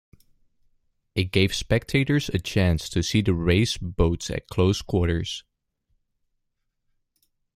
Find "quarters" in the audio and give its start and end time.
4.81-5.43